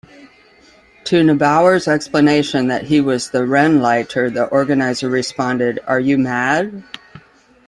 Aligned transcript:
To 1.03 1.21
Neubauer's 1.23 1.87
explanation 1.87 2.69
that 2.69 2.85
he 2.85 2.99
was 3.01 3.29
the 3.29 3.41
"Rennleiter", 3.45 4.33
the 4.33 4.45
organizer 4.45 5.07
responded: 5.07 5.77
'Are 5.85 5.99
you 5.99 6.17
mad? 6.17 6.81